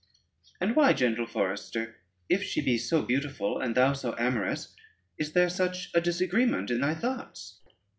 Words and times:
"And 0.59 0.75
why, 0.75 0.93
gentle 0.93 1.27
forester, 1.27 1.97
if 2.27 2.41
she 2.41 2.59
be 2.59 2.79
so 2.79 3.03
beautiful, 3.03 3.59
and 3.59 3.75
thou 3.75 3.93
so 3.93 4.15
amorous, 4.17 4.73
is 5.19 5.33
there 5.33 5.47
such 5.47 5.91
a 5.93 6.01
disagreement 6.01 6.71
in 6.71 6.81
thy 6.81 6.95
thoughts? 6.95 7.59